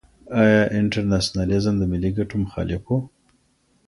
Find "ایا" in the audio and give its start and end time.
0.41-0.63